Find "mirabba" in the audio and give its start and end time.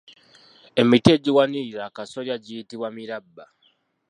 2.95-3.45